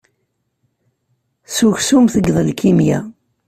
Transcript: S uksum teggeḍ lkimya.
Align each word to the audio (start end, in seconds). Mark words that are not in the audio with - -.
S 1.55 1.57
uksum 1.69 2.05
teggeḍ 2.13 2.37
lkimya. 2.47 2.99